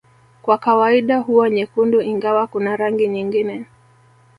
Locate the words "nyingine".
3.07-3.65